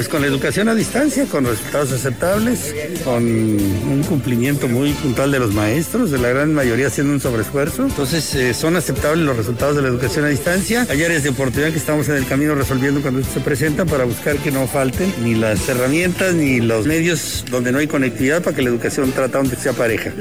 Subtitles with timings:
[0.00, 5.38] Pues con la educación a distancia, con resultados aceptables, con un cumplimiento muy puntual de
[5.38, 7.84] los maestros, de la gran mayoría haciendo un sobreesfuerzo.
[7.84, 10.86] Entonces eh, son aceptables los resultados de la educación a distancia.
[10.88, 14.04] Hay áreas de oportunidad que estamos en el camino resolviendo cuando esto se presenta para
[14.04, 18.56] buscar que no falten ni las herramientas ni los medios donde no hay conectividad para
[18.56, 20.14] que la educación trata donde sea pareja.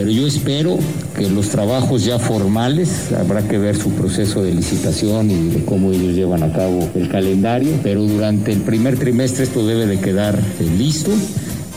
[0.00, 0.78] Pero yo espero
[1.14, 5.92] que los trabajos ya formales, habrá que ver su proceso de licitación y de cómo
[5.92, 10.38] ellos llevan a cabo el calendario, pero durante el primer trimestre esto debe de quedar
[10.38, 11.10] eh, listo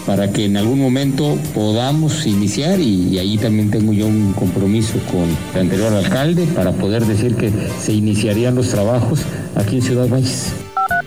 [0.06, 4.94] para que en algún momento podamos iniciar y, y, ahí también tengo yo un compromiso
[5.12, 7.52] con el anterior alcalde para poder decir que
[7.82, 9.20] se iniciarían los trabajos
[9.56, 10.54] aquí en Ciudad Valles.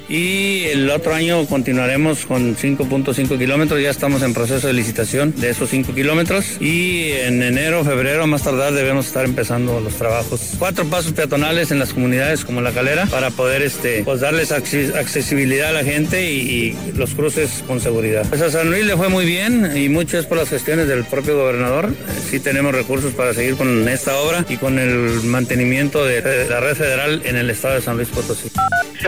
[0.09, 5.51] Y el otro año continuaremos con 5.5 kilómetros, ya estamos en proceso de licitación de
[5.51, 10.55] esos 5 kilómetros y en enero, febrero, más tardar debemos estar empezando los trabajos.
[10.59, 15.71] Cuatro pasos peatonales en las comunidades como La Calera para poder este, pues darles accesibilidad
[15.71, 18.25] a la gente y, los cruces con seguridad.
[18.29, 21.05] Pues a San Luis le fue muy bien y mucho es por las gestiones del
[21.05, 21.93] propio gobernador.
[22.31, 26.75] Sí tenemos recursos para seguir con esta obra y con el mantenimiento de la red
[26.75, 28.51] federal en el estado de San Luis Potosí.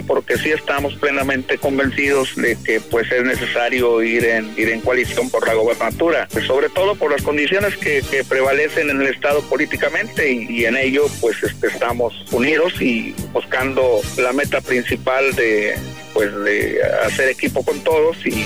[0.07, 5.31] Porque sí estamos plenamente convencidos de que pues es necesario ir en ir en coalición
[5.31, 9.43] por la gobernatura, pues, sobre todo por las condiciones que, que, prevalecen en el estado
[9.43, 15.77] políticamente y, y en ello pues este, estamos unidos y buscando la meta principal de
[16.13, 18.45] pues de hacer equipo con todos y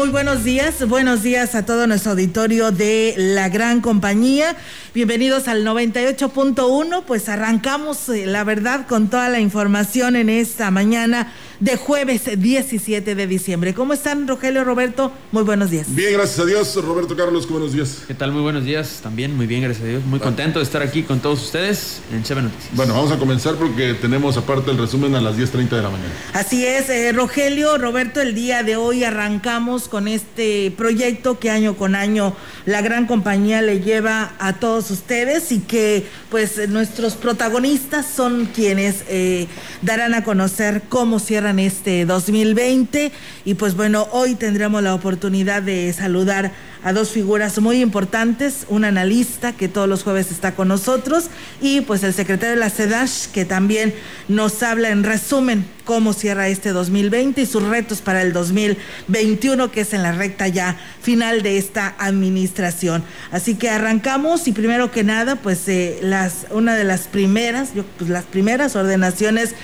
[0.00, 0.88] Muy buenos días.
[0.88, 4.56] Buenos días a todo nuestro auditorio de la gran compañía.
[4.94, 7.04] Bienvenidos al 98.1.
[7.06, 13.14] Pues arrancamos, eh, la verdad, con toda la información en esta mañana de jueves 17
[13.14, 13.74] de diciembre.
[13.74, 15.12] ¿Cómo están, Rogelio, Roberto?
[15.30, 15.94] Muy buenos días.
[15.94, 16.74] Bien, gracias a Dios.
[16.82, 18.02] Roberto Carlos, buenos días.
[18.08, 18.32] ¿Qué tal?
[18.32, 19.00] Muy buenos días.
[19.02, 20.04] También muy bien, gracias a Dios.
[20.04, 22.74] Muy contento de estar aquí con todos ustedes en Cheve Noticias.
[22.74, 26.12] Bueno, vamos a comenzar porque tenemos aparte el resumen a las 10.30 de la mañana.
[26.32, 31.76] Así es, eh, Rogelio, Roberto, el día de hoy arrancamos con este proyecto que año
[31.76, 32.34] con año
[32.64, 39.04] la gran compañía le lleva a todos ustedes y que pues nuestros protagonistas son quienes
[39.08, 39.46] eh,
[39.82, 43.12] darán a conocer cómo cierran este 2020
[43.44, 46.52] y pues bueno, hoy tendremos la oportunidad de saludar
[46.82, 51.28] a dos figuras muy importantes, un analista que todos los jueves está con nosotros
[51.60, 53.94] y pues el secretario de la CEDASH que también
[54.28, 59.82] nos habla en resumen cómo cierra este 2020 y sus retos para el 2021 que
[59.82, 63.02] es en la recta ya final de esta administración.
[63.30, 67.84] Así que arrancamos y primero que nada pues eh, las una de las primeras, yo,
[67.98, 69.54] pues las primeras ordenaciones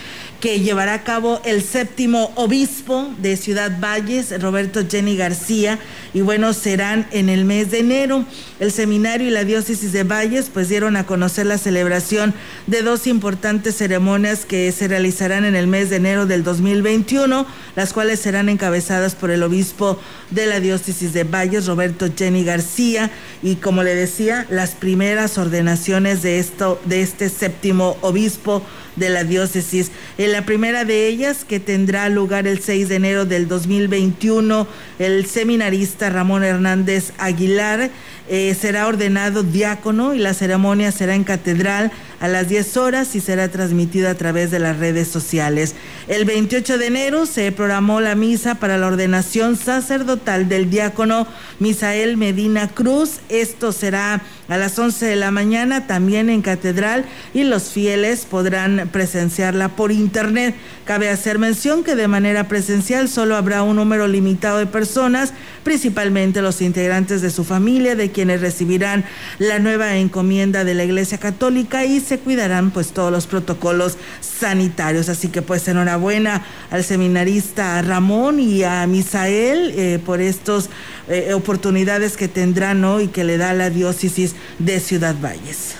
[0.46, 5.80] que llevará a cabo el séptimo obispo de Ciudad Valles, Roberto Jenny García,
[6.14, 8.24] y bueno, serán en el mes de enero.
[8.60, 12.32] El seminario y la diócesis de Valles pues dieron a conocer la celebración
[12.68, 17.44] de dos importantes ceremonias que se realizarán en el mes de enero del 2021,
[17.74, 19.98] las cuales serán encabezadas por el obispo
[20.30, 23.10] de la diócesis de Valles, Roberto Jenny García,
[23.42, 28.62] y como le decía, las primeras ordenaciones de esto de este séptimo obispo
[28.96, 29.90] de la diócesis.
[30.18, 34.66] En la primera de ellas, que tendrá lugar el 6 de enero del 2021,
[34.98, 37.88] el seminarista Ramón Hernández Aguilar
[38.28, 41.90] eh, será ordenado diácono y la ceremonia será en catedral
[42.20, 45.74] a las 10 horas y será transmitida a través de las redes sociales.
[46.08, 51.26] El 28 de enero se programó la misa para la ordenación sacerdotal del diácono
[51.58, 53.20] Misael Medina Cruz.
[53.28, 57.04] Esto será a las 11 de la mañana también en Catedral
[57.34, 60.54] y los fieles podrán presenciarla por internet.
[60.84, 65.32] Cabe hacer mención que de manera presencial solo habrá un número limitado de personas,
[65.64, 69.04] principalmente los integrantes de su familia, de quienes recibirán
[69.38, 75.08] la nueva encomienda de la Iglesia Católica y se cuidarán pues todos los protocolos sanitarios.
[75.08, 80.70] Así que pues enhorabuena al seminarista Ramón y a Misael eh, por estas
[81.08, 85.76] eh, oportunidades que tendrán hoy y que le da la diócesis de Ciudad Valles.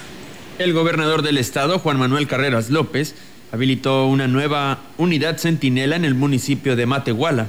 [0.58, 3.14] El gobernador del estado, Juan Manuel Carreras López,
[3.52, 7.48] habilitó una nueva unidad centinela en el municipio de Matehuala,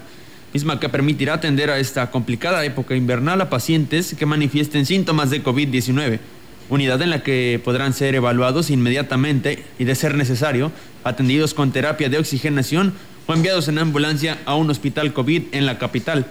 [0.54, 5.44] misma que permitirá atender a esta complicada época invernal a pacientes que manifiesten síntomas de
[5.44, 6.20] COVID-19.
[6.70, 10.72] Unidad en la que podrán ser evaluados inmediatamente y, de ser necesario,
[11.04, 12.94] atendidos con terapia de oxigenación
[13.26, 16.26] o enviados en ambulancia a un hospital COVID en la capital.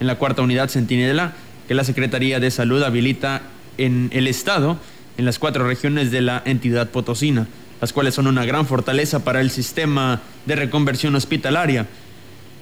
[0.00, 1.34] En la cuarta unidad centinela,
[1.66, 3.42] que la Secretaría de Salud habilita
[3.78, 4.78] en el Estado,
[5.16, 7.46] en las cuatro regiones de la entidad potosina,
[7.80, 11.86] las cuales son una gran fortaleza para el sistema de reconversión hospitalaria.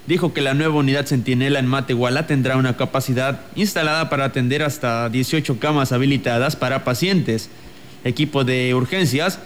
[0.07, 5.09] Dijo que la nueva unidad Centinela en Matehuala tendrá una capacidad instalada para atender hasta
[5.09, 7.49] 18 camas habilitadas para pacientes,
[8.03, 9.39] equipo de urgencias,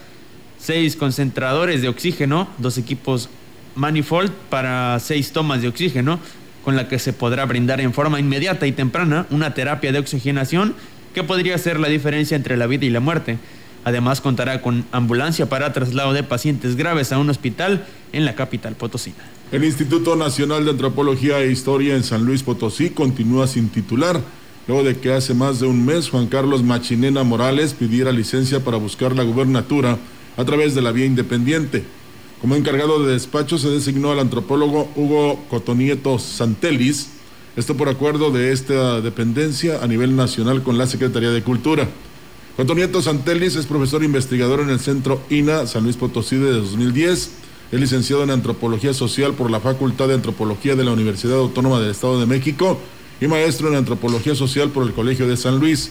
[0.58, 3.28] seis concentradores de oxígeno, dos equipos
[3.74, 6.18] manifold para seis tomas de oxígeno,
[6.64, 10.74] con la que se podrá brindar en forma inmediata y temprana una terapia de oxigenación
[11.14, 13.38] que podría ser la diferencia entre la vida y la muerte.
[13.84, 18.74] Además contará con ambulancia para traslado de pacientes graves a un hospital en la capital
[18.74, 19.35] potosina.
[19.52, 24.20] El Instituto Nacional de Antropología e Historia en San Luis Potosí continúa sin titular,
[24.66, 28.76] luego de que hace más de un mes Juan Carlos Machinena Morales pidiera licencia para
[28.76, 29.98] buscar la gubernatura
[30.36, 31.84] a través de la vía independiente.
[32.40, 37.10] Como encargado de despacho se designó al antropólogo Hugo Cotonieto Santelis,
[37.54, 41.88] esto por acuerdo de esta dependencia a nivel nacional con la Secretaría de Cultura.
[42.56, 47.45] Juan Nieto Santelis es profesor investigador en el Centro INA San Luis Potosí de 2010.
[47.72, 51.90] Es licenciado en Antropología Social por la Facultad de Antropología de la Universidad Autónoma del
[51.90, 52.78] Estado de México
[53.20, 55.90] y maestro en Antropología Social por el Colegio de San Luis.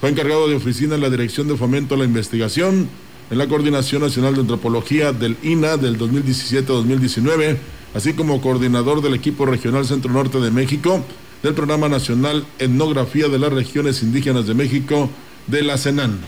[0.00, 2.88] Fue encargado de oficina en la Dirección de Fomento a la Investigación,
[3.30, 7.56] en la Coordinación Nacional de Antropología del INA del 2017-2019
[7.94, 11.04] así como coordinador del equipo regional Centro Norte de México
[11.42, 15.10] del Programa Nacional Etnografía de las Regiones Indígenas de México
[15.46, 16.20] de la CENAN.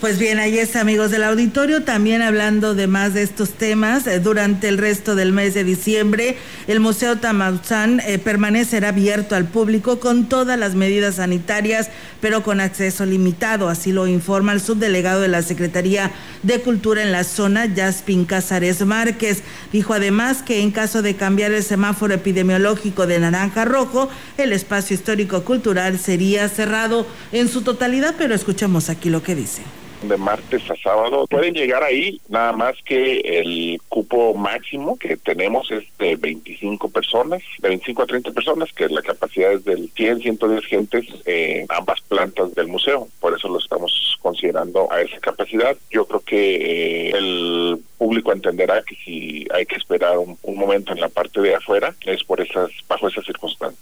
[0.00, 4.06] Pues bien, ahí está, amigos del auditorio, también hablando de más de estos temas.
[4.06, 6.36] Eh, durante el resto del mes de diciembre,
[6.68, 11.90] el Museo Tamauzán eh, permanecerá abierto al público con todas las medidas sanitarias,
[12.20, 13.68] pero con acceso limitado.
[13.68, 16.12] Así lo informa el subdelegado de la Secretaría
[16.44, 19.42] de Cultura en la zona, Jaspin Casares Márquez.
[19.72, 24.52] Dijo además que en caso de cambiar el semáforo epidemiológico de naranja a rojo, el
[24.52, 29.62] espacio histórico cultural sería cerrado en su totalidad, pero escuchemos aquí lo que dice
[30.02, 31.26] de martes a sábado.
[31.28, 37.42] Pueden llegar ahí, nada más que el cupo máximo que tenemos es de 25 personas,
[37.60, 42.00] de 25 a 30 personas, que la capacidad es del 100, 110 gentes en ambas
[42.02, 43.08] plantas del museo.
[43.20, 45.76] Por eso lo estamos considerando a esa capacidad.
[45.90, 51.00] Yo creo que eh, el público entenderá que si hay que esperar un, momento en
[51.00, 53.80] la parte de afuera es por esas bajo esas circunstancias.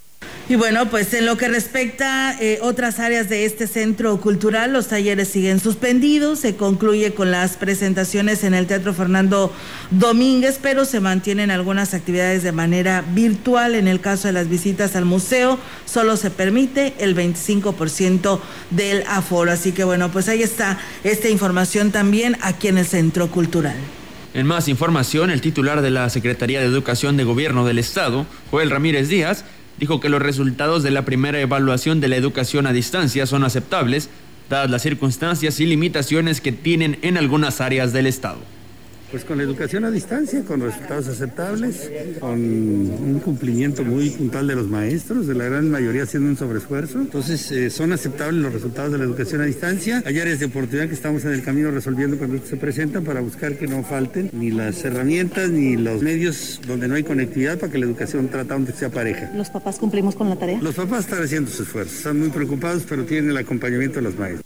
[0.48, 4.88] Y bueno, pues en lo que respecta eh, otras áreas de este centro cultural, los
[4.88, 9.52] talleres siguen suspendidos, se concluye con las presentaciones en el Teatro Fernando
[9.90, 13.74] Domínguez, pero se mantienen algunas actividades de manera virtual.
[13.74, 18.38] En el caso de las visitas al museo, solo se permite el 25%
[18.70, 19.50] del aforo.
[19.50, 23.76] Así que bueno, pues ahí está esta información también aquí en el Centro Cultural.
[24.32, 28.70] En más información, el titular de la Secretaría de Educación de Gobierno del Estado, Joel
[28.70, 29.44] Ramírez Díaz,
[29.78, 34.08] dijo que los resultados de la primera evaluación de la educación a distancia son aceptables,
[34.48, 38.38] dadas las circunstancias y limitaciones que tienen en algunas áreas del Estado.
[39.16, 44.54] Pues con la educación a distancia, con resultados aceptables, con un cumplimiento muy puntual de
[44.54, 47.00] los maestros, de la gran mayoría haciendo un sobreesfuerzo.
[47.00, 50.02] Entonces, eh, son aceptables los resultados de la educación a distancia.
[50.04, 53.56] Hay áreas de oportunidad que estamos en el camino resolviendo cuando se presentan para buscar
[53.56, 57.78] que no falten ni las herramientas ni los medios donde no hay conectividad para que
[57.78, 59.30] la educación tratando sea pareja.
[59.34, 60.60] ¿Los papás cumplimos con la tarea?
[60.60, 64.18] Los papás están haciendo sus esfuerzos, están muy preocupados, pero tienen el acompañamiento de los
[64.18, 64.45] maestros.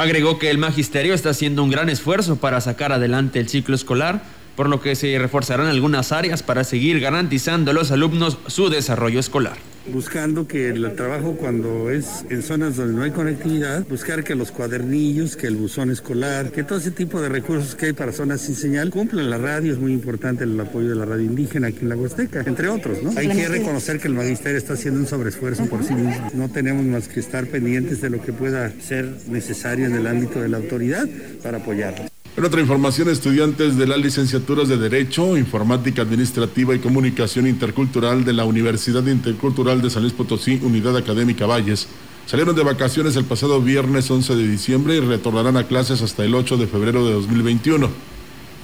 [0.00, 4.22] Agregó que el magisterio está haciendo un gran esfuerzo para sacar adelante el ciclo escolar,
[4.56, 9.20] por lo que se reforzarán algunas áreas para seguir garantizando a los alumnos su desarrollo
[9.20, 9.58] escolar.
[9.92, 14.50] Buscando que el trabajo cuando es en zonas donde no hay conectividad, buscar que los
[14.50, 18.40] cuadernillos, que el buzón escolar, que todo ese tipo de recursos que hay para zonas
[18.40, 21.80] sin señal cumplan la radio, es muy importante el apoyo de la radio indígena aquí
[21.82, 23.12] en la Huasteca, entre otros, ¿no?
[23.16, 26.30] Hay que reconocer que el magisterio está haciendo un sobreesfuerzo por sí mismo.
[26.34, 30.40] No tenemos más que estar pendientes de lo que pueda ser necesario en el ámbito
[30.40, 31.08] de la autoridad
[31.42, 32.10] para apoyarlos.
[32.40, 38.32] En otra información, estudiantes de las licenciaturas de Derecho, Informática Administrativa y Comunicación Intercultural de
[38.32, 41.86] la Universidad Intercultural de San Luis Potosí, Unidad Académica Valles,
[42.24, 46.34] salieron de vacaciones el pasado viernes 11 de diciembre y retornarán a clases hasta el
[46.34, 47.90] 8 de febrero de 2021.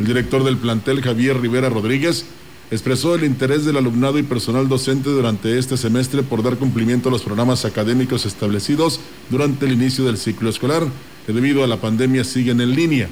[0.01, 2.25] El director del plantel, Javier Rivera Rodríguez,
[2.71, 7.13] expresó el interés del alumnado y personal docente durante este semestre por dar cumplimiento a
[7.13, 10.85] los programas académicos establecidos durante el inicio del ciclo escolar,
[11.27, 13.11] que debido a la pandemia siguen en línea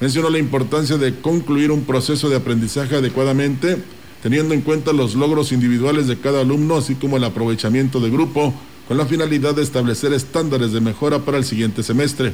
[0.00, 3.76] mencionó la importancia de concluir un proceso de aprendizaje adecuadamente,
[4.22, 8.54] teniendo en cuenta los logros individuales de cada alumno, así como el aprovechamiento de grupo,
[8.88, 12.32] con la finalidad de establecer estándares de mejora para el siguiente semestre.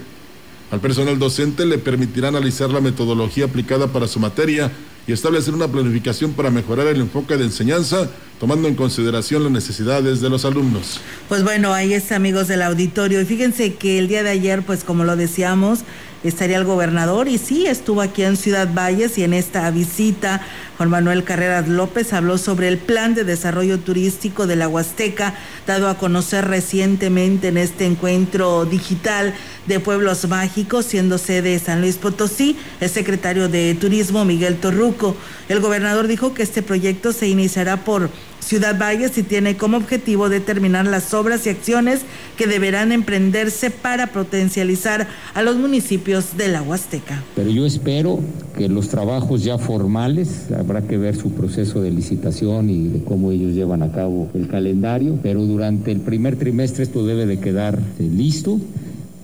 [0.70, 4.72] Al personal docente le permitirá analizar la metodología aplicada para su materia
[5.06, 10.20] y establecer una planificación para mejorar el enfoque de enseñanza, tomando en consideración las necesidades
[10.20, 11.00] de los alumnos.
[11.28, 13.20] Pues bueno, ahí está amigos del auditorio.
[13.20, 15.80] Y fíjense que el día de ayer, pues como lo decíamos,
[16.24, 20.40] estaría el gobernador y sí, estuvo aquí en Ciudad Valles y en esta visita
[20.76, 25.34] Juan Manuel Carreras López habló sobre el plan de desarrollo turístico de la Huasteca
[25.66, 29.34] dado a conocer recientemente en este encuentro digital
[29.66, 35.16] de pueblos mágicos, siendo sede San Luis Potosí, el secretario de Turismo Miguel Torruco.
[35.48, 40.28] El gobernador dijo que este proyecto se iniciará por Ciudad Valles y tiene como objetivo
[40.28, 42.02] determinar las obras y acciones
[42.36, 47.22] que deberán emprenderse para potencializar a los municipios de la Huasteca.
[47.34, 48.20] Pero yo espero
[48.56, 53.32] que los trabajos ya formales, habrá que ver su proceso de licitación y de cómo
[53.32, 57.78] ellos llevan a cabo el calendario, pero durante el primer trimestre esto debe de quedar
[57.98, 58.60] eh, listo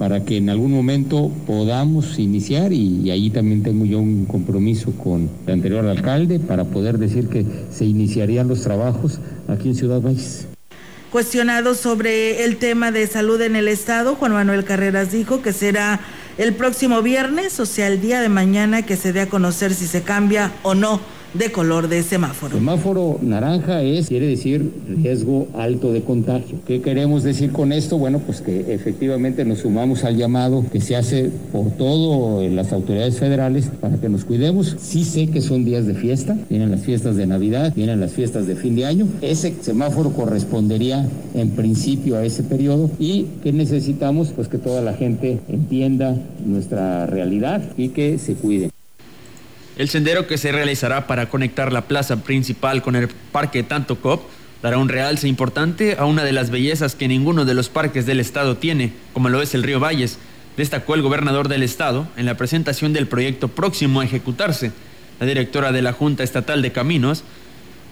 [0.02, 5.30] para que en algún momento podamos iniciar y, ahí también tengo yo un compromiso con
[5.46, 10.48] el anterior alcalde para poder decir que se iniciarían los trabajos aquí en Ciudad Valles.
[11.12, 16.00] Cuestionado sobre el tema de salud en el estado, Juan Manuel Carreras dijo que será
[16.36, 19.86] el próximo viernes, o sea, el día de mañana, que se dé a conocer si
[19.86, 21.00] se cambia o no
[21.34, 22.54] de color de semáforo.
[22.54, 26.58] Semáforo naranja es, quiere decir riesgo alto de contagio.
[26.66, 27.98] ¿Qué queremos decir con esto?
[27.98, 32.72] Bueno, pues que efectivamente nos sumamos al llamado que se hace por todo en las
[32.72, 34.76] autoridades federales para que nos cuidemos.
[34.80, 38.46] Sí sé que son días de fiesta, vienen las fiestas de Navidad, vienen las fiestas
[38.46, 39.06] de fin de año.
[39.22, 44.94] Ese semáforo correspondería en principio a ese periodo y que necesitamos pues que toda la
[44.94, 48.70] gente entienda nuestra realidad y que se cuide.
[49.76, 54.22] El sendero que se realizará para conectar la plaza principal con el Parque Tanto Cop
[54.62, 58.20] dará un realce importante a una de las bellezas que ninguno de los parques del
[58.20, 60.18] estado tiene, como lo es el río Valles,
[60.58, 64.72] destacó el gobernador del estado en la presentación del proyecto próximo a ejecutarse.
[65.18, 67.24] La directora de la Junta Estatal de Caminos,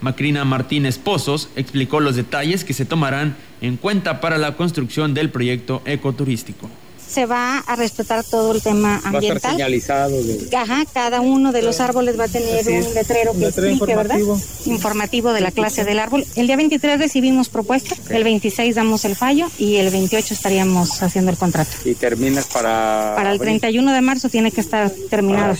[0.02, 5.30] Macrina Martínez Pozos, explicó los detalles que se tomarán en cuenta para la construcción del
[5.30, 6.68] proyecto ecoturístico
[7.10, 9.12] se va a respetar todo el tema ambiental.
[9.12, 10.16] Va a estar señalizado.
[10.56, 14.34] Ajá, cada uno de los árboles va a tener un letrero que explique, informativo.
[14.34, 14.46] ¿verdad?
[14.66, 16.24] Informativo de la clase del árbol.
[16.36, 21.30] El día 23 recibimos propuestas, el 26 damos el fallo y el 28 estaríamos haciendo
[21.30, 21.70] el contrato.
[21.84, 23.14] ¿Y terminas para...?
[23.16, 25.56] Para el 31 de marzo tiene que estar terminado.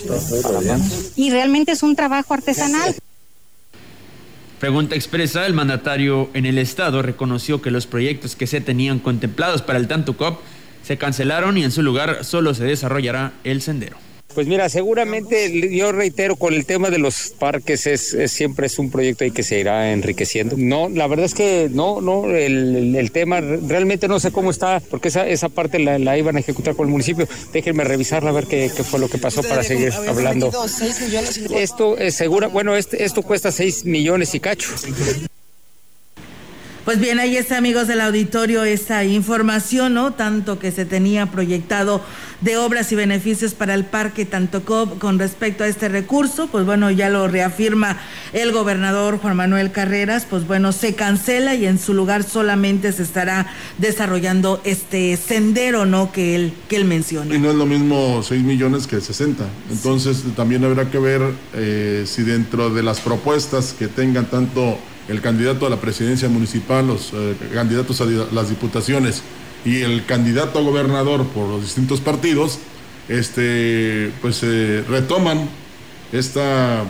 [1.17, 2.95] y realmente es un trabajo artesanal.
[4.61, 9.63] Pregunta expresa, el mandatario en el Estado reconoció que los proyectos que se tenían contemplados
[9.63, 10.41] para el Tanto COP
[10.91, 13.97] se cancelaron y en su lugar solo se desarrollará el sendero.
[14.35, 18.91] Pues mira, seguramente yo reitero con el tema de los parques es, siempre es un
[18.91, 20.57] proyecto ahí que se irá enriqueciendo.
[20.59, 25.09] No, la verdad es que no, no, el, tema realmente no sé cómo está, porque
[25.09, 27.29] esa, esa parte la, iban a ejecutar con el municipio.
[27.53, 30.51] Déjenme revisarla a ver qué, fue lo que pasó para seguir hablando.
[31.55, 34.71] Esto es segura, bueno, este, esto cuesta 6 millones y cacho.
[36.91, 40.13] Pues bien, ahí está, amigos del auditorio, esa información, ¿no?
[40.13, 42.01] Tanto que se tenía proyectado
[42.41, 46.91] de obras y beneficios para el Parque Tantocop con respecto a este recurso, pues bueno,
[46.91, 47.97] ya lo reafirma
[48.33, 53.05] el gobernador Juan Manuel Carreras, pues bueno, se cancela y en su lugar solamente se
[53.05, 53.47] estará
[53.79, 56.11] desarrollando este sendero, ¿no?
[56.11, 57.33] Que él, que él menciona.
[57.33, 59.45] Y no es lo mismo 6 millones que 60.
[59.71, 61.23] Entonces también habrá que ver
[61.55, 64.77] eh, si dentro de las propuestas que tengan tanto
[65.11, 69.23] el candidato a la presidencia municipal, los eh, candidatos a las diputaciones
[69.65, 72.59] y el candidato a gobernador por los distintos partidos,
[73.09, 74.43] este, pues
[74.89, 75.49] retoman
[76.13, 76.85] esta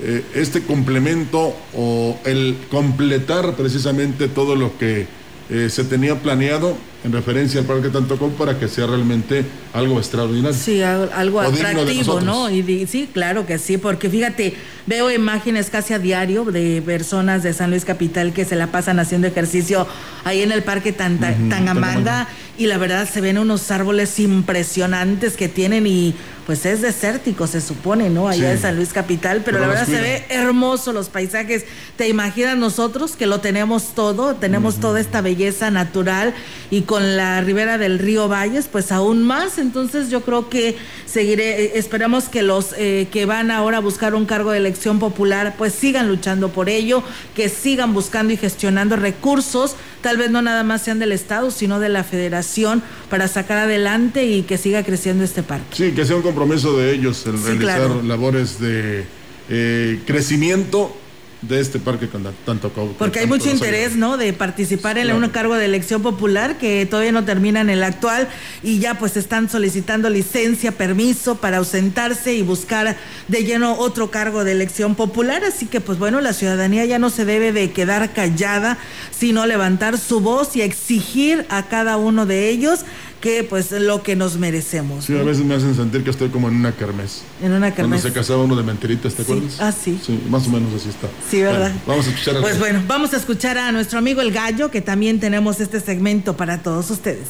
[0.00, 5.06] eh, este complemento o el completar precisamente todo lo que
[5.52, 9.44] eh, se tenía planeado en referencia al Parque Tantocó para que sea realmente
[9.74, 10.56] algo extraordinario.
[10.56, 12.48] Sí, algo atractivo, ¿no?
[12.48, 14.54] Y, sí, claro que sí, porque fíjate,
[14.86, 18.98] veo imágenes casi a diario de personas de San Luis Capital que se la pasan
[18.98, 19.86] haciendo ejercicio
[20.24, 25.86] ahí en el Parque Tangamanga y la verdad se ven unos árboles impresionantes que tienen
[25.86, 26.14] y
[26.46, 28.28] pues es desértico, se supone, ¿no?
[28.28, 31.64] Allá en San Luis Capital, pero, la verdad se ve hermoso los paisajes.
[31.96, 34.34] ¿Te imaginas nosotros que lo tenemos todo?
[34.34, 36.34] Tenemos toda esta belleza natural
[36.70, 39.58] y con la ribera del río Valles, pues aún más.
[39.58, 44.14] Entonces yo creo que seguiré, eh, esperamos que los eh, que van ahora a buscar
[44.14, 47.02] un cargo de elección popular, pues sigan luchando por ello,
[47.36, 51.78] que sigan buscando y gestionando recursos, tal vez no nada más sean del Estado, sino
[51.78, 55.76] de la Federación, para sacar adelante y que siga creciendo este parque.
[55.76, 59.04] Sí, que sea un compromiso de ellos el realizar labores de
[59.50, 60.96] eh, crecimiento
[61.42, 62.08] de este parque
[62.46, 64.16] tanto Porque hay mucho interés, ¿no?
[64.16, 68.28] De participar en un cargo de elección popular que todavía no termina en el actual
[68.62, 72.96] y ya pues están solicitando licencia, permiso para ausentarse y buscar
[73.26, 75.42] de lleno otro cargo de elección popular.
[75.44, 78.78] Así que pues bueno, la ciudadanía ya no se debe de quedar callada,
[79.10, 82.84] sino levantar su voz y exigir a cada uno de ellos
[83.22, 85.06] que pues lo que nos merecemos.
[85.06, 87.22] Sí, a veces me hacen sentir que estoy como en una kermés.
[87.40, 88.02] En una kermés.
[88.02, 89.58] Cuando se casaba uno de mentiritas, ¿te acuerdas?
[89.60, 89.98] Ah, sí.
[90.04, 91.08] Sí, más o menos así está.
[91.30, 91.72] Sí, ¿verdad?
[91.86, 94.82] vamos a escuchar a Pues bueno, vamos a escuchar a nuestro amigo El Gallo, que
[94.82, 97.28] también tenemos este segmento para todos ustedes.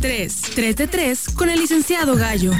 [0.00, 2.52] 3, 3 de 3 con el licenciado Gallo.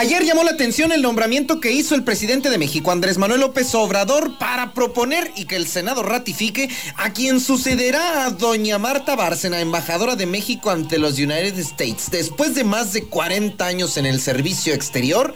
[0.00, 3.74] Ayer llamó la atención el nombramiento que hizo el presidente de México, Andrés Manuel López
[3.74, 9.60] Obrador, para proponer y que el Senado ratifique a quien sucederá a doña Marta Bárcena,
[9.60, 12.10] embajadora de México ante los United States.
[12.10, 15.34] Después de más de 40 años en el servicio exterior,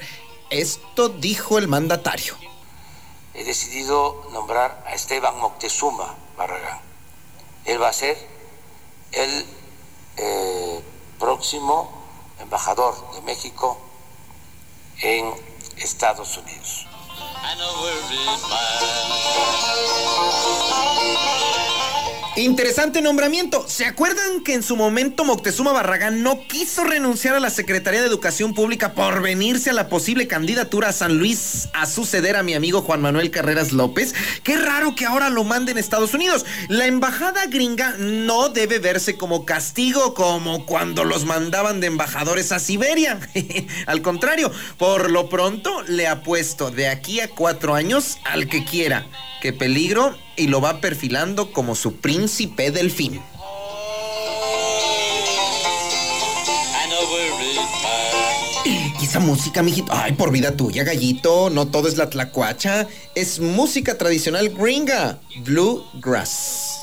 [0.48, 2.34] esto dijo el mandatario.
[3.34, 6.80] He decidido nombrar a Esteban Moctezuma Barragán.
[7.66, 8.16] Él va a ser
[9.12, 9.44] el
[10.16, 10.80] eh,
[11.18, 12.02] próximo
[12.40, 13.83] embajador de México
[15.00, 15.34] en
[15.76, 16.86] Estados Unidos.
[22.36, 23.64] Interesante nombramiento.
[23.68, 28.08] ¿Se acuerdan que en su momento Moctezuma Barragán no quiso renunciar a la Secretaría de
[28.08, 32.54] Educación Pública por venirse a la posible candidatura a San Luis a suceder a mi
[32.54, 34.16] amigo Juan Manuel Carreras López?
[34.42, 36.44] Qué raro que ahora lo manden a Estados Unidos.
[36.68, 42.58] La embajada gringa no debe verse como castigo como cuando los mandaban de embajadores a
[42.58, 43.20] Siberia.
[43.86, 49.06] al contrario, por lo pronto le apuesto de aquí a cuatro años al que quiera.
[49.40, 53.20] Qué peligro y lo va perfilando como su príncipe delfín.
[58.64, 63.38] Y esa música, mijito, ay, por vida tuya, gallito, no todo es la tlacuacha, es
[63.38, 66.74] música tradicional gringa, bluegrass.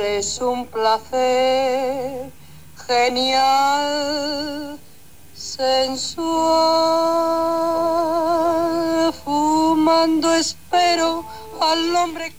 [0.00, 2.30] es un placer
[2.92, 4.78] genial,
[5.32, 6.22] sensual,
[9.24, 11.24] fumando espero
[11.60, 12.34] al hombre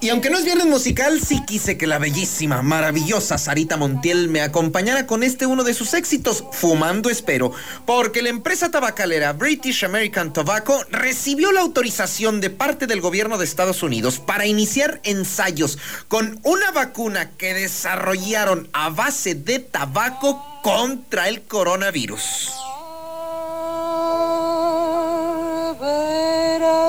[0.00, 4.42] y aunque no es viernes musical, sí quise que la bellísima, maravillosa Sarita Montiel me
[4.42, 7.52] acompañara con este uno de sus éxitos, Fumando Espero,
[7.86, 13.46] porque la empresa tabacalera British American Tobacco recibió la autorización de parte del gobierno de
[13.46, 15.78] Estados Unidos para iniciar ensayos
[16.08, 22.50] con una vacuna que desarrollaron a base de tabaco contra el coronavirus.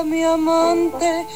[0.04, 1.26] Mi amante,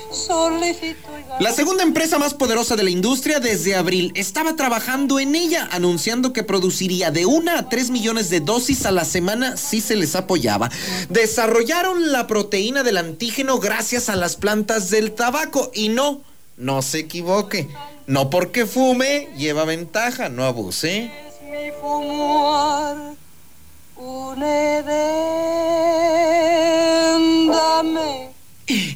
[1.39, 6.33] la segunda empresa más poderosa de la industria desde abril estaba trabajando en ella, anunciando
[6.33, 10.17] que produciría de una a tres millones de dosis a la semana si se les
[10.17, 10.71] apoyaba.
[11.11, 16.23] Desarrollaron la proteína del antígeno gracias a las plantas del tabaco y no,
[16.57, 17.69] no se equivoque.
[18.07, 21.11] No porque fume lleva ventaja, no abuse.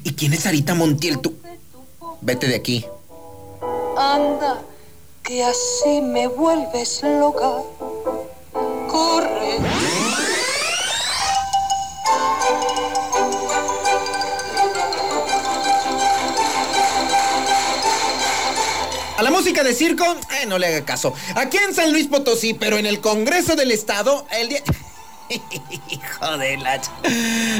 [0.02, 1.20] ¿Y quién es Sarita Montiel?
[1.20, 1.36] Tú.
[2.20, 2.84] Vete de aquí.
[3.96, 4.62] Anda,
[5.22, 7.62] que así me vuelves loca.
[8.88, 9.58] Corre.
[19.16, 21.14] A la música de circo, eh, no le haga caso.
[21.34, 24.62] Aquí en San Luis Potosí, pero en el Congreso del Estado, el día...
[25.88, 26.80] Hijo de la...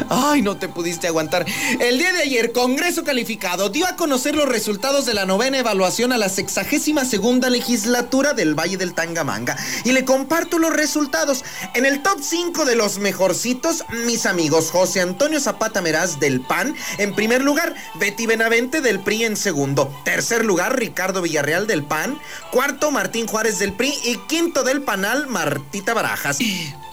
[0.09, 1.47] Ay, no te pudiste aguantar.
[1.81, 6.13] El día de ayer, Congreso Calificado dio a conocer los resultados de la novena evaluación
[6.13, 9.57] a la sexagésima segunda legislatura del Valle del Tangamanga.
[9.85, 11.45] Y le comparto los resultados.
[11.75, 16.75] En el top 5 de los mejorcitos, mis amigos José Antonio Zapata Meraz del PAN
[16.99, 19.95] en primer lugar, Betty Benavente del PRI en segundo.
[20.05, 22.19] Tercer lugar, Ricardo Villarreal del PAN.
[22.51, 23.95] Cuarto, Martín Juárez del PRI.
[24.05, 26.39] Y quinto del PANAL, Martita Barajas.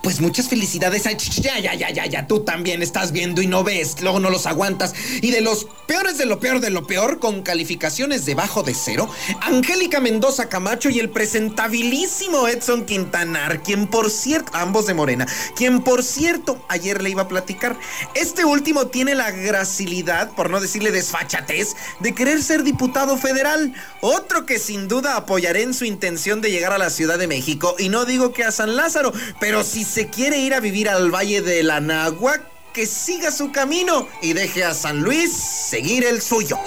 [0.04, 1.04] Pues muchas felicidades.
[1.42, 2.28] ya, ya, ya, ya, ya.
[2.28, 4.02] Tú también estás viendo y no ves.
[4.02, 4.94] Luego no los aguantas.
[5.22, 9.10] Y de los peores de lo peor de lo peor, con calificaciones debajo de cero,
[9.42, 15.82] Angélica Mendoza Camacho y el presentabilísimo Edson Quintanar, quien por cierto, ambos de Morena, quien
[15.82, 17.78] por cierto, ayer le iba a platicar.
[18.14, 23.74] Este último tiene la gracilidad, por no decirle desfachatez, de querer ser diputado federal.
[24.02, 27.76] Otro que sin duda apoyaré en su intención de llegar a la Ciudad de México.
[27.80, 31.14] Y no digo que a San Lázaro, pero si se quiere ir a vivir al
[31.14, 32.42] Valle de la Náhuac,
[32.74, 36.58] que siga su camino y deje a San Luis seguir el suyo.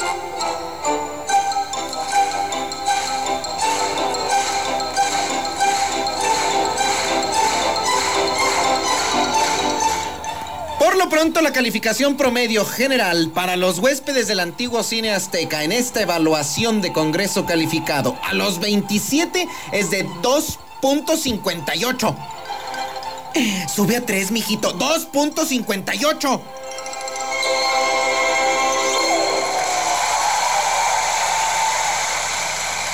[10.79, 15.73] Por lo pronto, la calificación promedio general para los huéspedes del antiguo cine azteca en
[15.73, 22.37] esta evaluación de Congreso calificado a los 27 es de 2.58.
[23.75, 24.77] Sube a 3, mijito.
[24.79, 26.41] 2.58.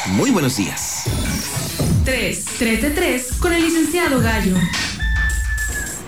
[0.07, 1.05] Muy buenos días.
[2.05, 4.57] 3, 3 de 3 con el licenciado Gallo.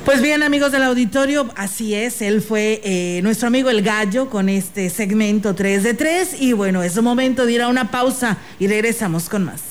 [0.04, 4.50] Pues bien, amigos del auditorio, así es, él fue eh, nuestro amigo el gallo con
[4.50, 8.36] este segmento 3 de 3 y bueno, es un momento de ir a una pausa
[8.58, 9.62] y regresamos con más.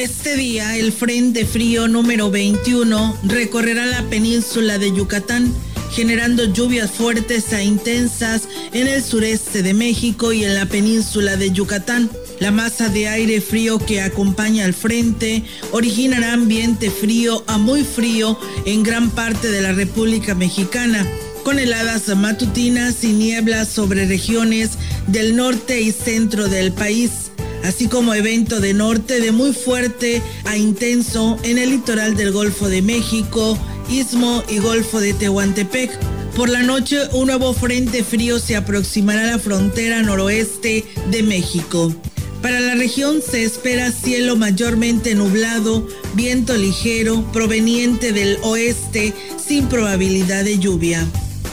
[0.00, 5.52] Este día, el Frente Frío número 21 recorrerá la península de Yucatán,
[5.90, 11.50] generando lluvias fuertes e intensas en el sureste de México y en la península de
[11.50, 12.08] Yucatán.
[12.38, 18.38] La masa de aire frío que acompaña al frente originará ambiente frío a muy frío
[18.64, 21.06] en gran parte de la República Mexicana
[21.44, 27.29] con heladas matutinas y nieblas sobre regiones del norte y centro del país
[27.64, 32.68] así como evento de norte de muy fuerte a intenso en el litoral del Golfo
[32.68, 33.58] de México,
[33.90, 35.90] Istmo y Golfo de Tehuantepec.
[36.36, 41.94] Por la noche, un nuevo frente frío se aproximará a la frontera noroeste de México.
[42.42, 50.44] Para la región se espera cielo mayormente nublado, viento ligero proveniente del oeste sin probabilidad
[50.44, 51.06] de lluvia.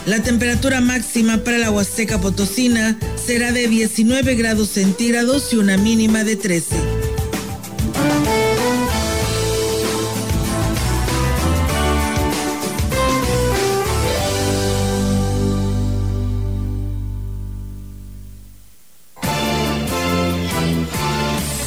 [0.07, 6.23] La temperatura máxima para la Huasteca Potosina será de 19 grados centígrados y una mínima
[6.23, 6.77] de 13.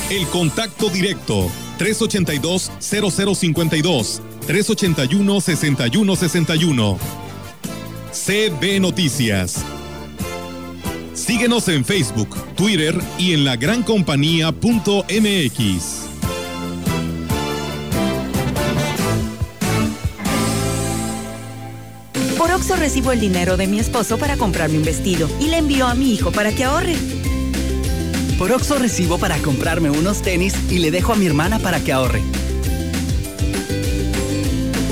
[0.08, 7.29] El contacto directo 382 0052 381 6161
[8.12, 9.64] CB Noticias.
[11.14, 14.50] Síguenos en Facebook, Twitter y en la gran compañía.mx.
[22.36, 25.86] Por Oxo recibo el dinero de mi esposo para comprarme un vestido y le envío
[25.86, 26.96] a mi hijo para que ahorre.
[28.38, 31.92] Por Oxo recibo para comprarme unos tenis y le dejo a mi hermana para que
[31.92, 32.22] ahorre.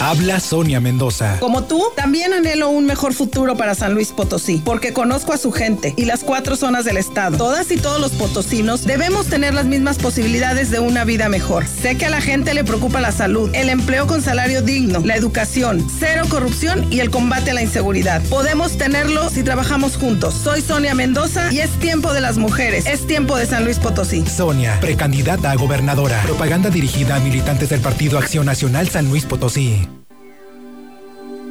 [0.00, 1.38] Habla Sonia Mendoza.
[1.40, 5.52] Como tú, también anhelo un mejor futuro para San Luis Potosí, porque conozco a su
[5.52, 7.36] gente y las cuatro zonas del estado.
[7.36, 11.66] Todas y todos los potosinos debemos tener las mismas posibilidades de una vida mejor.
[11.66, 15.16] Sé que a la gente le preocupa la salud, el empleo con salario digno, la
[15.16, 18.22] educación, cero corrupción y el combate a la inseguridad.
[18.30, 20.32] Podemos tenerlo si trabajamos juntos.
[20.32, 22.86] Soy Sonia Mendoza y es tiempo de las mujeres.
[22.86, 24.24] Es tiempo de San Luis Potosí.
[24.26, 26.22] Sonia, precandidata a gobernadora.
[26.22, 29.86] Propaganda dirigida a militantes del Partido Acción Nacional San Luis Potosí.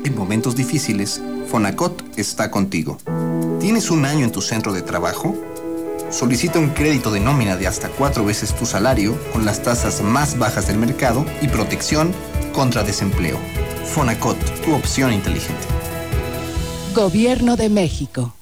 [0.05, 2.97] En momentos difíciles, Fonacot está contigo.
[3.59, 5.35] ¿Tienes un año en tu centro de trabajo?
[6.09, 10.37] Solicita un crédito de nómina de hasta cuatro veces tu salario con las tasas más
[10.37, 12.13] bajas del mercado y protección
[12.53, 13.37] contra desempleo.
[13.93, 15.65] Fonacot, tu opción inteligente.
[16.95, 18.33] Gobierno de México.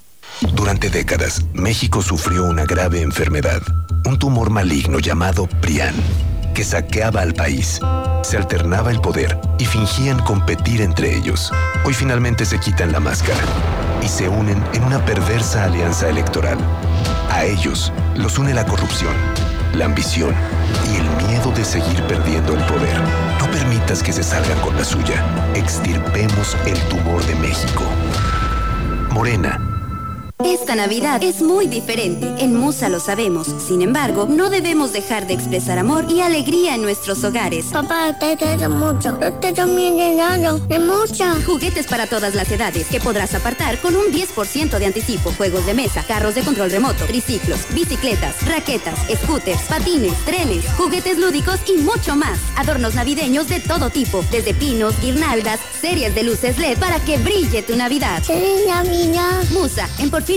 [0.54, 3.62] Durante décadas, México sufrió una grave enfermedad,
[4.06, 5.96] un tumor maligno llamado PRIAN
[6.54, 7.80] que saqueaba al país.
[8.28, 11.50] Se alternaba el poder y fingían competir entre ellos.
[11.86, 13.40] Hoy finalmente se quitan la máscara.
[14.04, 16.58] y se unen en una perversa alianza electoral.
[17.32, 19.14] A ellos los une la corrupción,
[19.74, 20.36] la ambición
[20.92, 23.00] y el miedo de seguir perdiendo el poder.
[23.40, 25.24] No permitas que se salgan con la suya.
[25.56, 27.86] Extirpemos el tumor de México.
[29.10, 29.67] Morena
[30.54, 32.34] esta Navidad es muy diferente.
[32.40, 33.48] En Musa lo sabemos.
[33.68, 37.66] Sin embargo, no debemos dejar de expresar amor y alegría en nuestros hogares.
[37.66, 39.18] Papá, te quiero mucho.
[39.42, 41.26] Te también regalo de mucho.
[41.46, 45.32] Juguetes para todas las edades que podrás apartar con un 10% de anticipo.
[45.34, 51.60] Juegos de mesa, carros de control remoto, triciclos, bicicletas, raquetas, scooters, patines, trenes, juguetes lúdicos
[51.68, 52.40] y mucho más.
[52.56, 57.64] Adornos navideños de todo tipo, desde pinos, guirnaldas, series de luces LED para que brille
[57.64, 58.24] tu Navidad.
[58.24, 59.44] ¡Feliz Navidad!
[59.52, 60.37] Musa, en Porfirio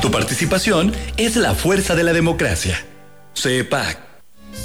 [0.00, 2.82] Tu participación es la fuerza de la democracia.
[3.34, 4.09] CEPAC.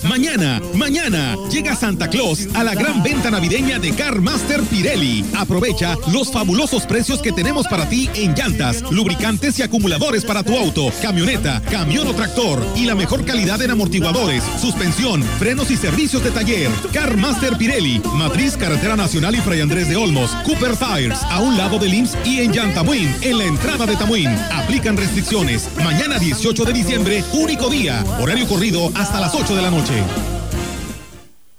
[0.08, 5.26] Mañana, mañana, llega Santa Claus a la gran venta navideña de Car Master Pirelli.
[5.36, 10.56] Aprovecha los fabulosos precios que tenemos para ti en llantas, lubricantes y acumuladores para tu
[10.56, 16.24] auto, camioneta, camión o tractor y la mejor calidad en amortiguadores, suspensión, frenos y servicios
[16.24, 16.70] de taller.
[16.94, 21.58] Car Master Pirelli, Matriz Carretera Nacional y Fray Andrés de Olmos, Cooper Tires, a un
[21.58, 24.30] lado del IMSS y en Yantamuín, en la entrada de Tamuín.
[24.54, 25.68] Aplican restricciones.
[25.84, 29.95] Mañana 18 de diciembre, único día, horario corrido hasta las 8 de la noche.
[29.96, 30.35] King.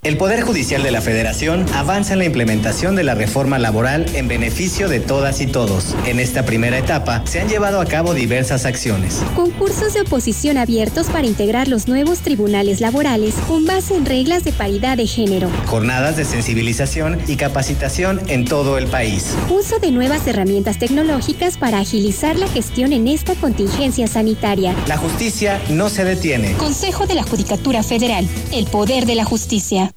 [0.06, 4.28] El Poder Judicial de la Federación avanza en la implementación de la reforma laboral en
[4.28, 5.96] beneficio de todas y todos.
[6.06, 9.20] En esta primera etapa se han llevado a cabo diversas acciones.
[9.34, 14.52] Concursos de oposición abiertos para integrar los nuevos tribunales laborales con base en reglas de
[14.52, 15.50] paridad de género.
[15.66, 19.34] Jornadas de sensibilización y capacitación en todo el país.
[19.50, 24.72] Uso de nuevas herramientas tecnológicas para agilizar la gestión en esta contingencia sanitaria.
[24.86, 26.52] La justicia no se detiene.
[26.52, 28.28] Consejo de la Judicatura Federal.
[28.52, 29.95] El poder de la justicia.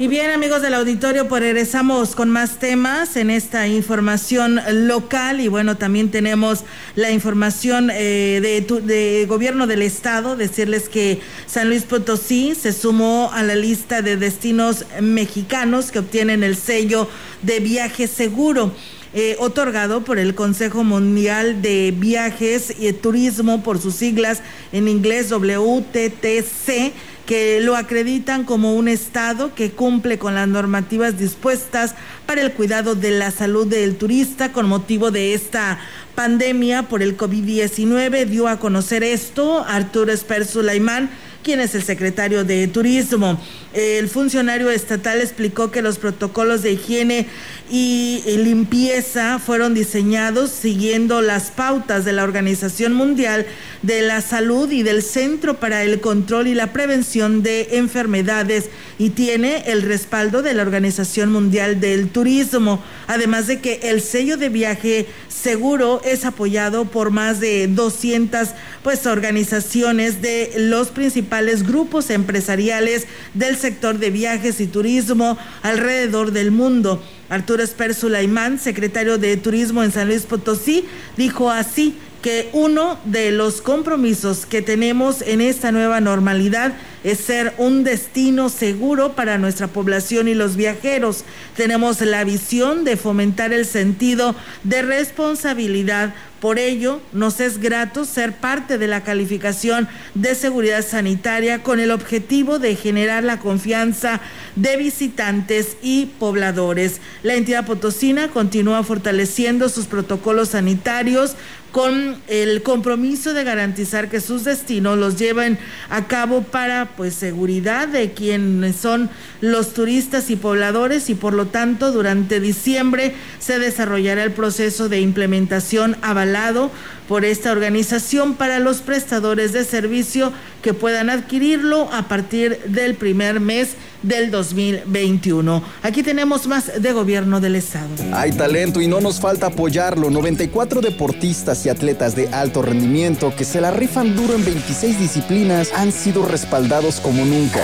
[0.00, 5.48] Y bien, amigos del auditorio, pues regresamos con más temas en esta información local y
[5.48, 6.62] bueno, también tenemos
[6.94, 13.32] la información eh, de, de, gobierno del estado, decirles que San Luis Potosí se sumó
[13.34, 17.08] a la lista de destinos mexicanos que obtienen el sello
[17.42, 18.72] de viaje seguro.
[19.14, 25.30] Eh, otorgado por el Consejo Mundial de Viajes y Turismo por sus siglas en inglés
[25.30, 26.92] WTTC
[27.28, 32.94] que lo acreditan como un Estado que cumple con las normativas dispuestas para el cuidado
[32.94, 35.78] de la salud del turista con motivo de esta
[36.14, 38.24] pandemia por el COVID-19.
[38.24, 41.10] Dio a conocer esto Arturo Esper Sulaimán
[41.42, 43.40] quien es el secretario de Turismo.
[43.72, 47.26] El funcionario estatal explicó que los protocolos de higiene
[47.70, 53.46] y limpieza fueron diseñados siguiendo las pautas de la Organización Mundial
[53.82, 59.10] de la Salud y del Centro para el Control y la Prevención de Enfermedades y
[59.10, 64.48] tiene el respaldo de la Organización Mundial del Turismo, además de que el sello de
[64.48, 68.48] viaje seguro es apoyado por más de 200
[68.82, 76.50] pues organizaciones de los principales grupos empresariales del sector de viajes y turismo alrededor del
[76.50, 77.02] mundo.
[77.28, 83.30] Arturo Esper Sulaimán, secretario de Turismo en San Luis Potosí, dijo así que uno de
[83.30, 89.68] los compromisos que tenemos en esta nueva normalidad es ser un destino seguro para nuestra
[89.68, 91.24] población y los viajeros.
[91.56, 94.34] Tenemos la visión de fomentar el sentido
[94.64, 96.14] de responsabilidad.
[96.40, 101.90] Por ello, nos es grato ser parte de la calificación de seguridad sanitaria con el
[101.90, 104.20] objetivo de generar la confianza
[104.54, 107.00] de visitantes y pobladores.
[107.24, 111.34] La entidad potosina continúa fortaleciendo sus protocolos sanitarios
[111.72, 115.58] con el compromiso de garantizar que sus destinos los lleven
[115.90, 121.46] a cabo para pues seguridad de quienes son los turistas y pobladores y por lo
[121.46, 126.70] tanto durante diciembre se desarrollará el proceso de implementación avalado
[127.08, 133.40] por esta organización para los prestadores de servicio que puedan adquirirlo a partir del primer
[133.40, 135.62] mes del 2021.
[135.82, 137.88] Aquí tenemos más de gobierno del estado.
[138.12, 140.10] Hay talento y no nos falta apoyarlo.
[140.10, 145.72] 94 deportistas y atletas de alto rendimiento que se la rifan duro en 26 disciplinas
[145.74, 147.60] han sido respaldados como nunca.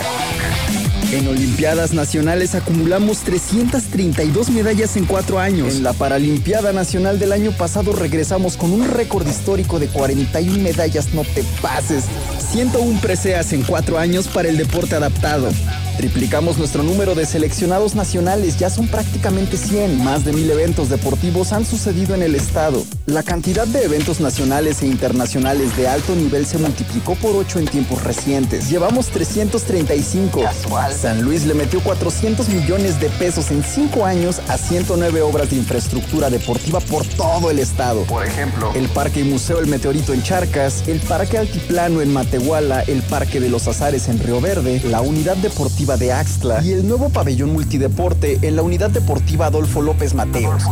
[1.13, 5.77] En Olimpiadas Nacionales acumulamos 332 medallas en cuatro años.
[5.77, 11.15] En la Paralimpiada Nacional del año pasado regresamos con un récord histórico de 41 medallas,
[11.15, 12.07] no te pases.
[12.51, 15.51] 101 preseas en cuatro años para el deporte adaptado.
[15.97, 20.03] Triplicamos nuestro número de seleccionados nacionales, ya son prácticamente 100.
[20.03, 22.85] Más de mil eventos deportivos han sucedido en el estado.
[23.07, 27.67] La cantidad de eventos nacionales e internacionales de alto nivel se multiplicó por 8 en
[27.67, 28.69] tiempos recientes.
[28.69, 30.43] Llevamos 335.
[30.43, 30.93] Casual.
[30.93, 35.57] San Luis le metió 400 millones de pesos en 5 años a 109 obras de
[35.57, 38.03] infraestructura deportiva por todo el estado.
[38.03, 42.83] Por ejemplo, el Parque y Museo El Meteorito en Charcas, el Parque Altiplano en Matehuala,
[42.83, 46.89] el Parque de los Azares en Río Verde, la Unidad Deportiva de Axtla y el
[46.89, 50.63] nuevo pabellón multideporte en la Unidad Deportiva Adolfo López Mateos.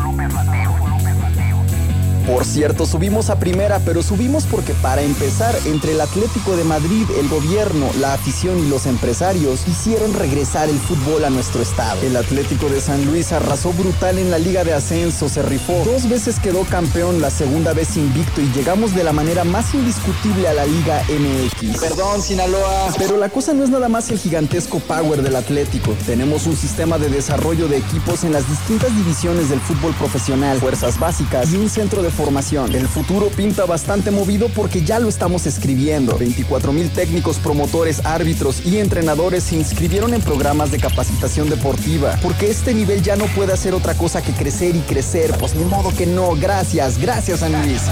[2.27, 7.05] Por cierto, subimos a primera, pero subimos porque para empezar, entre el Atlético de Madrid,
[7.19, 12.01] el gobierno, la afición y los empresarios hicieron regresar el fútbol a nuestro estado.
[12.03, 15.83] El Atlético de San Luis arrasó brutal en la Liga de Ascenso, se rifó.
[15.85, 20.47] Dos veces quedó campeón, la segunda vez invicto y llegamos de la manera más indiscutible
[20.47, 21.81] a la Liga MX.
[21.81, 22.93] Perdón, Sinaloa.
[22.99, 25.97] Pero la cosa no es nada más el gigantesco power del Atlético.
[26.07, 31.01] Tenemos un sistema de desarrollo de equipos en las distintas divisiones del fútbol profesional, fuerzas
[31.01, 32.75] básicas y un centro de formación.
[32.75, 36.17] El futuro pinta bastante movido porque ya lo estamos escribiendo.
[36.17, 42.19] 24 mil técnicos, promotores, árbitros y entrenadores se inscribieron en programas de capacitación deportiva.
[42.23, 45.35] Porque este nivel ya no puede hacer otra cosa que crecer y crecer.
[45.39, 46.37] Pues ni modo que no.
[46.37, 47.83] Gracias, gracias San Luis.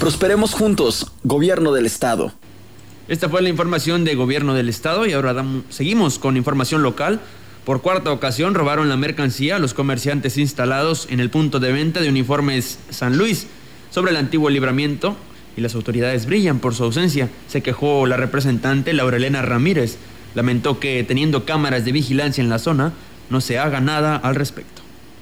[0.00, 2.32] Prosperemos juntos, gobierno del estado.
[3.06, 7.20] Esta fue la información de gobierno del estado y ahora damos, seguimos con información local.
[7.70, 12.00] Por cuarta ocasión robaron la mercancía a los comerciantes instalados en el punto de venta
[12.00, 13.46] de uniformes San Luis
[13.92, 15.14] sobre el antiguo libramiento
[15.56, 17.28] y las autoridades brillan por su ausencia.
[17.46, 19.98] Se quejó la representante Laurelena Ramírez.
[20.34, 22.92] Lamentó que teniendo cámaras de vigilancia en la zona
[23.30, 24.79] no se haga nada al respecto.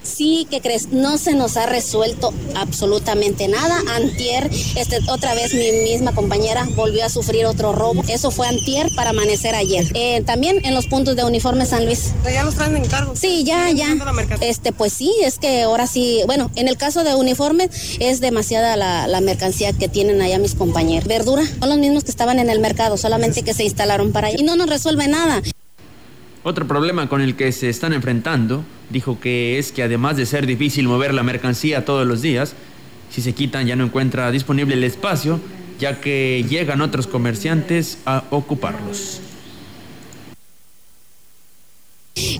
[0.08, 3.80] Sí, que crees, no se nos ha resuelto absolutamente nada.
[3.94, 8.02] Antier, este, otra vez mi misma compañera volvió a sufrir otro robo.
[8.08, 9.86] Eso fue antier para amanecer ayer.
[9.94, 12.12] Eh, también en los puntos de uniforme San Luis.
[12.24, 13.14] ¿Ya los traen en cargo?
[13.14, 13.96] Sí, ya, ya.
[14.40, 18.76] Este, pues sí, es que ahora sí, bueno, en el caso de uniformes es demasiada
[18.76, 21.06] la, la mercancía que tienen allá mis compañeros.
[21.08, 24.38] Verdura, son los mismos que estaban en el mercado, solamente que se instalaron para allá.
[24.38, 25.42] Y no nos resuelve nada.
[26.48, 30.46] Otro problema con el que se están enfrentando, dijo que es que además de ser
[30.46, 32.54] difícil mover la mercancía todos los días,
[33.10, 35.40] si se quitan ya no encuentra disponible el espacio,
[35.78, 39.20] ya que llegan otros comerciantes a ocuparlos.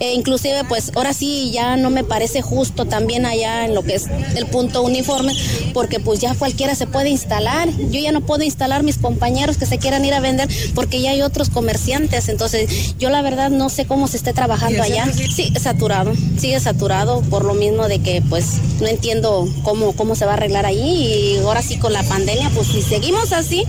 [0.00, 3.94] E inclusive pues ahora sí ya no me parece justo también allá en lo que
[3.94, 4.06] es
[4.36, 5.34] el punto uniforme
[5.74, 7.68] porque pues ya cualquiera se puede instalar.
[7.90, 11.10] Yo ya no puedo instalar mis compañeros que se quieran ir a vender porque ya
[11.10, 12.28] hay otros comerciantes.
[12.28, 15.06] Entonces yo la verdad no sé cómo se esté trabajando allá.
[15.12, 20.24] sí saturado sigue saturado por lo mismo de que pues no entiendo cómo cómo se
[20.24, 20.78] va a arreglar ahí.
[20.78, 23.64] Y ahora sí con la pandemia pues si seguimos así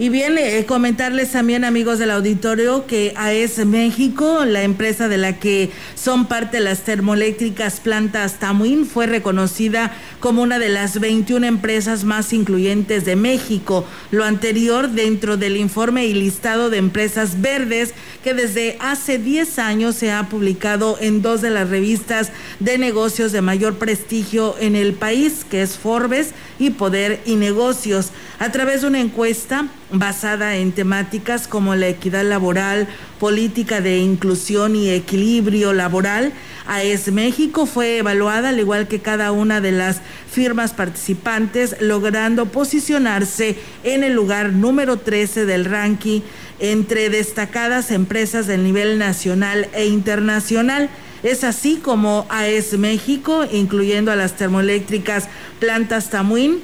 [0.00, 5.38] y bien, eh, comentarles también, amigos del auditorio, que AES México, la empresa de la
[5.38, 12.04] que son parte las termoeléctricas plantas Tamuín, fue reconocida como una de las 21 empresas
[12.04, 13.84] más incluyentes de México.
[14.10, 17.92] Lo anterior dentro del informe y listado de empresas verdes
[18.24, 23.32] que desde hace 10 años se ha publicado en dos de las revistas de negocios
[23.32, 28.12] de mayor prestigio en el país, que es Forbes y Poder y Negocios.
[28.42, 34.74] A través de una encuesta, basada en temáticas como la equidad laboral, política de inclusión
[34.74, 36.32] y equilibrio laboral.
[36.66, 40.00] AES México fue evaluada al igual que cada una de las
[40.30, 46.22] firmas participantes, logrando posicionarse en el lugar número 13 del ranking
[46.60, 50.88] entre destacadas empresas del nivel nacional e internacional.
[51.22, 56.62] Es así como AES México, incluyendo a las termoeléctricas Plantas Tamuín,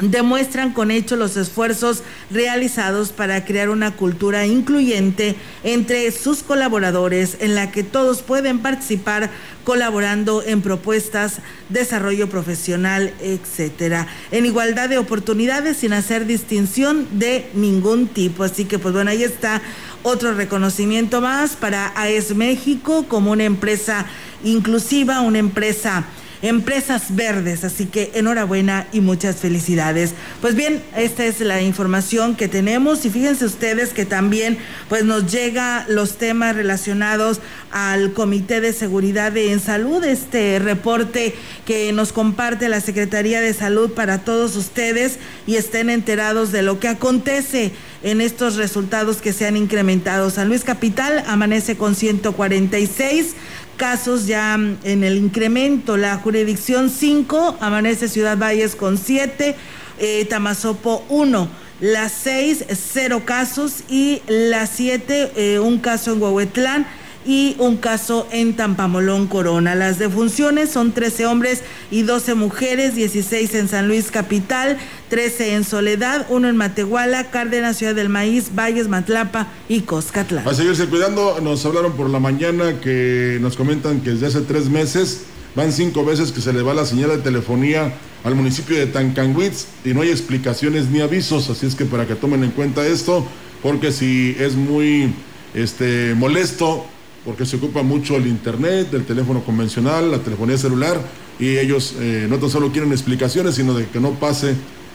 [0.00, 7.54] demuestran con hecho los esfuerzos realizados para crear una cultura incluyente entre sus colaboradores en
[7.54, 9.30] la que todos pueden participar
[9.62, 18.08] colaborando en propuestas, desarrollo profesional, etcétera, en igualdad de oportunidades sin hacer distinción de ningún
[18.08, 18.44] tipo.
[18.44, 19.62] Así que pues bueno, ahí está
[20.02, 24.06] otro reconocimiento más para AES México como una empresa
[24.42, 26.04] inclusiva, una empresa
[26.44, 27.64] empresas verdes.
[27.64, 30.14] Así que enhorabuena y muchas felicidades.
[30.40, 35.32] Pues bien, esta es la información que tenemos y fíjense ustedes que también pues nos
[35.32, 37.40] llega los temas relacionados
[37.70, 41.34] al Comité de Seguridad en Salud, este reporte
[41.64, 46.78] que nos comparte la Secretaría de Salud para todos ustedes y estén enterados de lo
[46.78, 47.72] que acontece
[48.02, 50.28] en estos resultados que se han incrementado.
[50.28, 53.34] San Luis Capital amanece con 146
[53.76, 55.96] casos ya en el incremento.
[55.96, 59.56] La jurisdicción 5 amanece Ciudad Valles con 7,
[59.98, 61.48] eh, Tamazopo 1.
[61.80, 66.86] La 6, 0 casos y la 7, eh, un caso en Huehuetlán
[67.26, 69.74] y un caso en Tampamolón Corona.
[69.74, 75.64] Las defunciones son 13 hombres y 12 mujeres, 16 en San Luis Capital, 13 en
[75.64, 80.46] Soledad, uno en Matehuala, Cárdenas, Ciudad del Maíz, Valles, Matlapa y Coscatlán.
[80.46, 84.68] A seguirse cuidando, nos hablaron por la mañana que nos comentan que desde hace tres
[84.68, 85.22] meses
[85.54, 87.94] van cinco veces que se le va la señal de telefonía
[88.24, 92.14] al municipio de Tancanwitz y no hay explicaciones ni avisos, así es que para que
[92.14, 93.26] tomen en cuenta esto,
[93.62, 95.14] porque si es muy
[95.54, 96.86] este, molesto
[97.24, 101.00] porque se ocupa mucho el internet, el teléfono convencional, la telefonía celular,
[101.38, 104.54] y ellos eh, no tan solo quieren explicaciones, sino de que no pase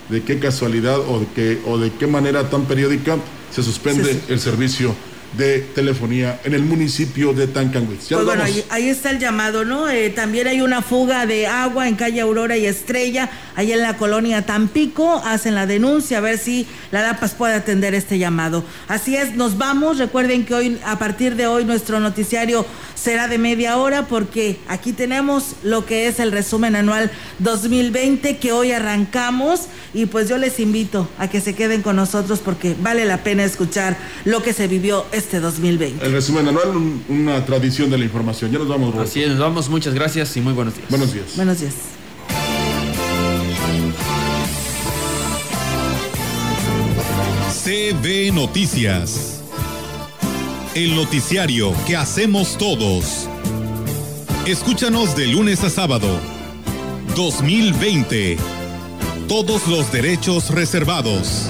[0.09, 3.17] de qué casualidad o de qué, o de qué manera tan periódica
[3.51, 4.95] se suspende el servicio
[5.37, 8.07] de telefonía en el municipio de Tancanwitz.
[8.09, 9.89] Pues bueno, ahí, está el llamado, ¿no?
[9.89, 13.97] Eh, también hay una fuga de agua en calle Aurora y Estrella, ahí en la
[13.97, 18.63] colonia Tampico, hacen la denuncia a ver si la DAPAS puede atender este llamado.
[18.87, 22.65] Así es, nos vamos, recuerden que hoy, a partir de hoy, nuestro noticiario
[22.95, 28.51] será de media hora porque aquí tenemos lo que es el resumen anual 2020 que
[28.51, 33.05] hoy arrancamos y pues yo les invito a que se queden con nosotros porque vale
[33.05, 36.05] la pena escuchar lo que se vivió este 2020.
[36.05, 36.71] El resumen anual,
[37.09, 38.51] una tradición de la información.
[38.51, 38.95] Ya nos vamos.
[38.95, 39.69] Así es, nos vamos.
[39.69, 40.89] Muchas gracias y muy buenos días.
[40.89, 41.35] Buenos días.
[41.35, 41.75] Buenos días.
[47.63, 49.43] CB Noticias.
[50.73, 53.27] El noticiario que hacemos todos.
[54.45, 56.07] Escúchanos de lunes a sábado.
[57.15, 58.37] 2020.
[59.27, 61.49] Todos los derechos reservados.